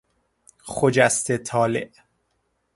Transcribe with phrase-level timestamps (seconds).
[0.63, 1.89] خجسته طالع